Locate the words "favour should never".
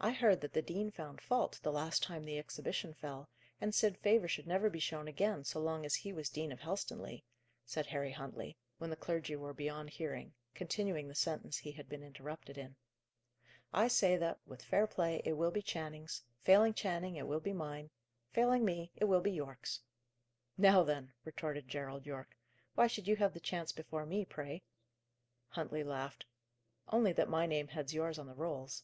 3.96-4.68